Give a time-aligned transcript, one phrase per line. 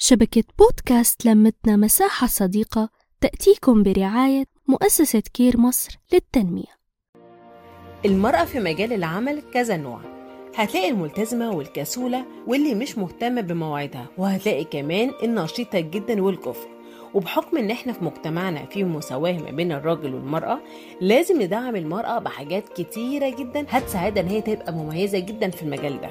[0.00, 2.88] شبكة بودكاست لمتنا مساحة صديقة
[3.20, 6.78] تأتيكم برعاية مؤسسة كير مصر للتنمية.
[8.04, 10.00] المرأة في مجال العمل كذا نوع.
[10.56, 16.68] هتلاقي الملتزمة والكسولة واللي مش مهتمة بمواعيدها وهتلاقي كمان النشيطة جدا والكفء.
[17.14, 20.60] وبحكم إن إحنا في مجتمعنا في مساواة ما بين الراجل والمرأة
[21.00, 26.10] لازم ندعم المرأة بحاجات كتيرة جدا هتساعدها إن هي تبقى مميزة جدا في المجال ده.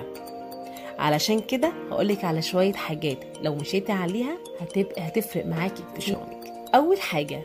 [1.00, 3.20] علشان كده هقولك على شوية حاجات.
[3.42, 6.54] لو مشيتي عليها هتبقى هتفرق معاكي في شغلك.
[6.76, 7.42] أول حاجة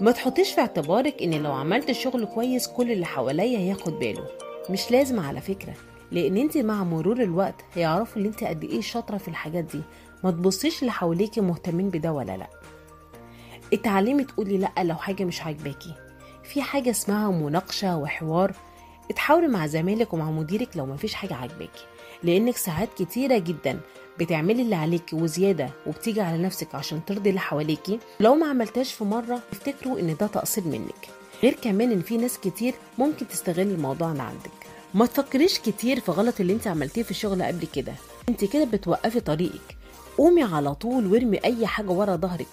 [0.00, 4.26] ما تحطيش في اعتبارك إن لو عملت الشغل كويس كل اللي حواليا هياخد باله.
[4.70, 5.74] مش لازم على فكرة
[6.10, 9.80] لأن أنت مع مرور الوقت هيعرفوا إن أنت قد إيه شاطرة في الحاجات دي.
[10.24, 12.46] ما تبصيش اللي حواليكي مهتمين بده ولا لأ.
[13.72, 15.94] اتعلمي تقولي لأ لو حاجة مش عاجباكي.
[16.44, 18.52] في حاجة اسمها مناقشة وحوار.
[19.10, 21.84] اتحاوري مع زمايلك ومع مديرك لو مفيش حاجة عاجباكي.
[22.22, 23.80] لأنك ساعات كتيرة جدا
[24.18, 29.04] بتعملي اللي عليكي وزيادة وبتيجي على نفسك عشان ترضي اللي حواليكي لو ما عملتهاش في
[29.04, 31.08] مرة افتكروا إن ده تقصير منك.
[31.42, 34.50] غير كمان إن في ناس كتير ممكن تستغل الموضوع ده عندك.
[34.94, 37.92] ما تفكريش كتير في غلط اللي انت عملتيه في الشغل قبل كده.
[38.28, 39.76] انت كده بتوقفي طريقك.
[40.18, 42.46] قومي على طول وارمي أي حاجة ورا ظهرك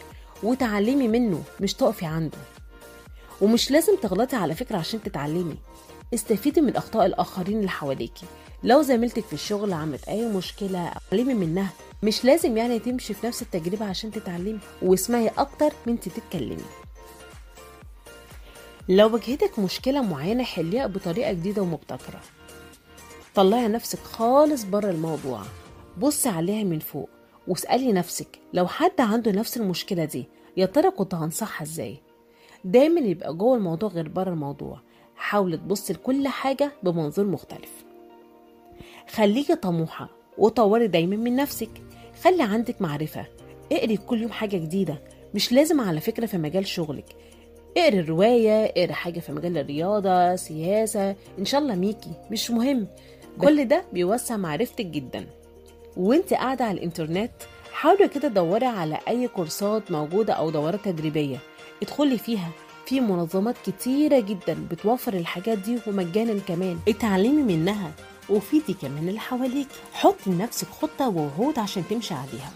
[0.44, 2.38] وتعلمي منه مش تقفي عنده.
[3.42, 5.56] ومش لازم تغلطي على فكرة عشان تتعلمي.
[6.14, 8.26] استفيدي من أخطاء الآخرين اللي حواليكي
[8.64, 11.70] لو زميلتك في الشغل عملت أي مشكلة علمي منها
[12.04, 16.64] مش لازم يعني تمشي في نفس التجربة عشان تتعلمي واسمعي أكتر من تتكلمي
[18.90, 22.22] لو واجهتك مشكلة معينة حليها بطريقة جديدة ومبتكرة.
[23.36, 25.42] طلعي نفسك خالص بره الموضوع.
[25.98, 27.10] بصي عليها من فوق
[27.48, 30.26] واسألي نفسك لو حد عنده نفس المشكلة دي
[30.58, 31.98] يا ترى كنت هنصحها إزاي؟
[32.64, 34.82] دايما يبقى جوه الموضوع غير بره الموضوع.
[35.18, 37.70] حاولي تبصي لكل حاجة بمنظور مختلف.
[39.12, 41.70] خليكي طموحة وطوري دايما من نفسك.
[42.24, 43.26] خلي عندك معرفة.
[43.72, 45.02] اقري كل يوم حاجة جديدة.
[45.36, 47.06] مش لازم على فكرة في مجال شغلك.
[47.78, 51.16] اقري رواية اقري حاجة في مجال الرياضة سياسة.
[51.40, 52.12] إن شاء الله ميكي.
[52.32, 52.88] مش مهم.
[53.42, 55.26] كل ده بيوسع معرفتك جدا.
[55.98, 57.32] وانت قاعدة على الإنترنت
[57.72, 61.38] حاولي كده تدوري على أي كورسات موجودة أو دورات تدريبية
[61.82, 62.50] ادخلي فيها.
[62.88, 66.80] في منظمات كتيرة جدا بتوفر الحاجات دي ومجانا كمان.
[66.88, 67.92] اتعلمي منها
[68.30, 69.68] وفيدي كمان اللي حواليك.
[69.94, 72.52] حطي لنفسك خطة ووعود عشان تمشي عليها.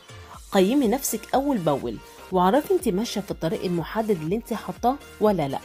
[0.52, 1.97] قيمي نفسك أول بأول
[2.31, 5.59] واعرفي انت ماشية في الطريق المحدد اللي انت حاطاه ولا لأ.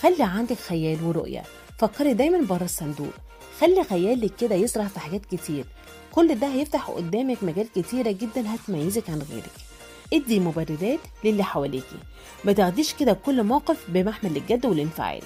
[0.00, 1.42] خلي عندك خيال ورؤية.
[1.78, 3.12] فكري دايما بره الصندوق.
[3.60, 5.64] خلي خيالك كده يسرح في حاجات كتير.
[6.12, 9.69] كل ده هيفتح قدامك مجال كتيرة جدا هتميزك عن غيرك.
[10.12, 11.96] ادي مبررات للي حواليكي.
[12.44, 15.22] ما تاخديش كده كل موقف بمحمل الجد والانفعال.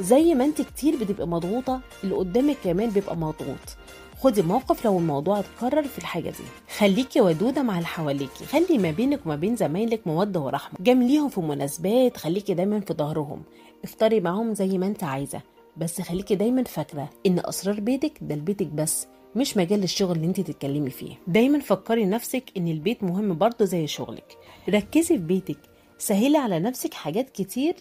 [0.00, 3.76] زي ما انت كتير بتبقى مضغوطة اللي قدامك كمان بيبقى مضغوط.
[4.20, 6.76] خدي موقف لو الموضوع اتكرر في الحاجة دي.
[6.78, 8.44] خليكي ودودة مع اللي حواليكي.
[8.44, 10.78] خلي ما بينك وما بين زمايلك مودة ورحمة.
[10.80, 13.42] جامليهم في مناسبات خليكي دايما في ظهرهم.
[13.84, 15.40] افطري معاهم زي ما انت عايزة.
[15.76, 19.06] بس خليكي دايما فاكرة إن أسرار بيتك ده لبيتك بس.
[19.36, 21.14] مش مجال الشغل اللي انت تتكلمي فيه.
[21.26, 24.36] دايما فكري نفسك إن البيت مهم برضه زي شغلك.
[24.68, 25.58] ركزي في بيتك.
[25.98, 27.74] سهلي على نفسك حاجات كتير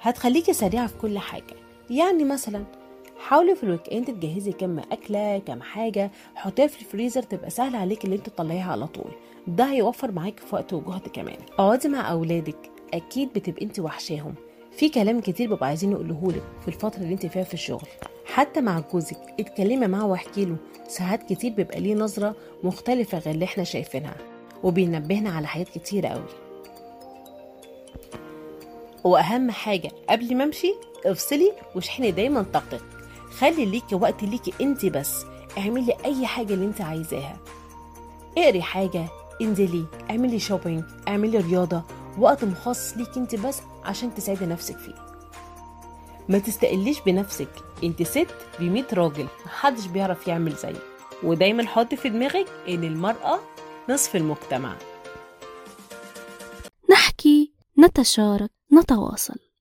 [0.00, 1.54] هتخليكي سريعة في كل حاجة.
[1.90, 2.64] يعني مثلا
[3.18, 8.04] حاولي في الويك إند تجهزي كم أكلة كم حاجة حطيها في الفريزر تبقى سهل عليك
[8.04, 9.10] اللي انت تطلعيها على طول.
[9.46, 11.36] ده هيوفر معاك في وقت وجهد كمان.
[11.52, 12.70] اقعدي مع أولادك.
[12.94, 14.34] أكيد بتبقي انت وحشاهم.
[14.72, 17.88] في كلام كتير بيبقوا عايزين يقولوهولك في الفترة اللي انت فيها في الشغل.
[18.34, 19.16] حتى مع جوزك.
[19.40, 20.56] اتكلمي معاه واحكي له.
[20.88, 24.14] ساعات كتير بيبقى ليه نظرة مختلفة غير اللي إحنا شايفينها
[24.62, 26.24] وبينبهنا على حاجات كتيرة قوي.
[29.04, 30.74] وأهم حاجة قبل ما امشي
[31.06, 32.82] افصلي واشحني دايما طاقتك.
[33.38, 35.24] خلي ليكي وقت ليكي انت بس.
[35.58, 37.36] اعملي أي حاجة اللي انت عايزاها.
[38.38, 39.04] اقري حاجة
[39.42, 41.82] انزلي اعملي شوبينج اعملي رياضة.
[42.18, 45.13] وقت مخصص ليك انت بس عشان تساعدي نفسك فيه.
[46.28, 47.48] ما تستقليش بنفسك.
[47.84, 50.76] انت ست ب راجل محدش بيعرف يعمل زيك.
[51.22, 53.40] ودايما حطي في دماغك إن المرأة
[53.88, 54.76] نصف المجتمع.
[56.90, 59.53] نحكي نتشارك نتواصل.